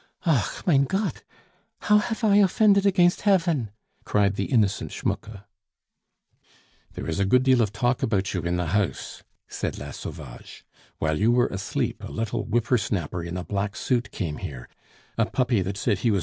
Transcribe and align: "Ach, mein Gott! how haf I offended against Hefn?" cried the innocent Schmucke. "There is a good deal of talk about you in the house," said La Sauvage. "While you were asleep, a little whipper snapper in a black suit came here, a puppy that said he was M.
"Ach, 0.25 0.63
mein 0.65 0.85
Gott! 0.85 1.21
how 1.81 1.99
haf 1.99 2.23
I 2.23 2.37
offended 2.37 2.87
against 2.87 3.19
Hefn?" 3.21 3.69
cried 4.03 4.33
the 4.33 4.45
innocent 4.45 4.89
Schmucke. 4.91 5.43
"There 6.93 7.07
is 7.07 7.19
a 7.19 7.23
good 7.25 7.43
deal 7.43 7.61
of 7.61 7.71
talk 7.71 8.01
about 8.01 8.33
you 8.33 8.41
in 8.41 8.55
the 8.55 8.65
house," 8.73 9.21
said 9.47 9.77
La 9.77 9.91
Sauvage. 9.91 10.65
"While 10.97 11.19
you 11.19 11.31
were 11.31 11.49
asleep, 11.49 12.03
a 12.03 12.11
little 12.11 12.43
whipper 12.45 12.79
snapper 12.79 13.21
in 13.23 13.37
a 13.37 13.43
black 13.43 13.75
suit 13.75 14.09
came 14.09 14.37
here, 14.37 14.67
a 15.19 15.27
puppy 15.27 15.61
that 15.61 15.77
said 15.77 15.99
he 15.99 16.09
was 16.09 16.19
M. 16.19 16.19